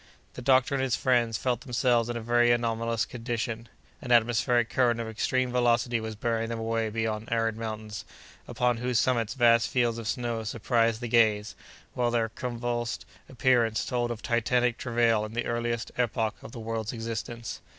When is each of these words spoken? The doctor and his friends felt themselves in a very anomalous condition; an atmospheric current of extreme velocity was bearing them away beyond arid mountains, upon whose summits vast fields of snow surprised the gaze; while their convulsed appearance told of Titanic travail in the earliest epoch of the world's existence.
The 0.33 0.41
doctor 0.41 0.73
and 0.73 0.83
his 0.83 0.95
friends 0.95 1.37
felt 1.37 1.61
themselves 1.61 2.09
in 2.09 2.17
a 2.17 2.21
very 2.21 2.51
anomalous 2.51 3.05
condition; 3.05 3.69
an 4.01 4.11
atmospheric 4.11 4.67
current 4.71 4.99
of 4.99 5.07
extreme 5.07 5.51
velocity 5.51 5.99
was 5.99 6.15
bearing 6.15 6.49
them 6.49 6.57
away 6.57 6.89
beyond 6.89 7.31
arid 7.31 7.55
mountains, 7.55 8.03
upon 8.47 8.77
whose 8.77 8.99
summits 8.99 9.35
vast 9.35 9.69
fields 9.69 9.99
of 9.99 10.07
snow 10.07 10.43
surprised 10.43 11.01
the 11.01 11.07
gaze; 11.07 11.55
while 11.93 12.09
their 12.09 12.29
convulsed 12.29 13.05
appearance 13.29 13.85
told 13.85 14.09
of 14.09 14.23
Titanic 14.23 14.79
travail 14.79 15.23
in 15.23 15.33
the 15.33 15.45
earliest 15.45 15.91
epoch 15.99 16.33
of 16.41 16.51
the 16.51 16.59
world's 16.59 16.93
existence. 16.93 17.61